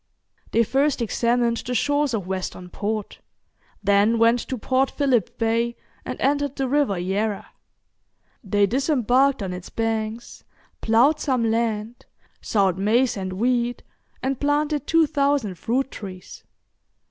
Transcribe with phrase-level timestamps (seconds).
[0.49, 3.19] They first examined the shores of Western Port,
[3.83, 7.45] then went to Port Philip Bay and entered the River Yarra.
[8.43, 10.43] They disembarked on its banks,
[10.81, 12.07] ploughed some land,
[12.41, 13.83] sowed maize and wheat,
[14.23, 16.43] and planted two thousand fruit trees.